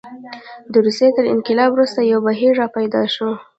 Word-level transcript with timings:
د 0.71 0.73
روسیې 0.85 1.09
تر 1.17 1.25
انقلاب 1.33 1.69
وروسته 1.73 1.99
یو 2.11 2.19
بهیر 2.27 2.53
راپیدا 2.61 3.03
شو. 3.13 3.29